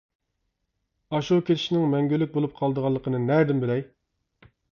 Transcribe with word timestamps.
ئاشۇ 1.17 1.35
كېتىشنىڭ 1.49 1.85
مەڭگۈلۈك 1.91 2.33
بولۇپ 2.37 2.57
قالىدىغانلىقىنى 2.61 3.23
نەدىن 3.29 3.61
بىلەي. 3.65 3.87